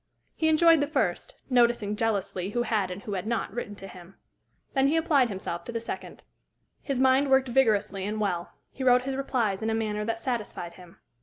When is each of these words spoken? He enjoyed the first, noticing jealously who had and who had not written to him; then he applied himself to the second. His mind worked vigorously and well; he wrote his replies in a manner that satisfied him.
He 0.33 0.47
enjoyed 0.47 0.81
the 0.81 0.87
first, 0.87 1.35
noticing 1.47 1.95
jealously 1.95 2.49
who 2.49 2.63
had 2.63 2.89
and 2.89 3.03
who 3.03 3.13
had 3.13 3.27
not 3.27 3.53
written 3.53 3.75
to 3.75 3.87
him; 3.87 4.15
then 4.73 4.87
he 4.87 4.97
applied 4.97 5.29
himself 5.29 5.63
to 5.65 5.71
the 5.71 5.79
second. 5.79 6.23
His 6.81 6.99
mind 6.99 7.29
worked 7.29 7.49
vigorously 7.49 8.03
and 8.07 8.19
well; 8.19 8.49
he 8.71 8.83
wrote 8.83 9.03
his 9.03 9.15
replies 9.15 9.61
in 9.61 9.69
a 9.69 9.75
manner 9.75 10.03
that 10.03 10.19
satisfied 10.19 10.73
him. 10.73 10.97